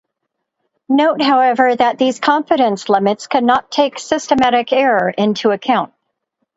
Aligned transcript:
Note, 0.89 1.21
however, 1.21 1.75
that 1.75 1.99
these 1.99 2.19
confidence 2.19 2.89
limits 2.89 3.27
cannot 3.27 3.69
take 3.69 3.99
systematic 3.99 4.73
error 4.73 5.11
into 5.15 5.51
account. 5.51 5.93